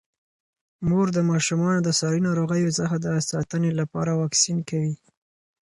مور 0.87 1.07
د 1.13 1.19
ماشومانو 1.31 1.79
د 1.83 1.89
ساري 1.99 2.21
ناروغیو 2.27 2.75
څخه 2.79 2.95
د 3.05 3.07
ساتنې 3.29 3.71
لپاره 3.79 4.11
واکسین 4.21 4.57
کوي. 4.69 4.93